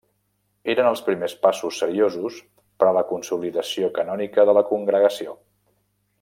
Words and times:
Eren 0.73 0.87
els 0.91 1.03
primers 1.09 1.35
passos 1.43 1.81
seriosos 1.83 2.39
per 2.83 2.87
a 2.89 2.95
la 2.99 3.05
consolidació 3.11 3.91
canònica 3.99 4.47
de 4.51 4.57
la 4.61 4.65
Congregació. 4.73 5.37